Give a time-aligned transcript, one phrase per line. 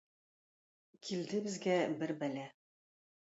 [1.09, 2.47] Килде безгә бер бәла.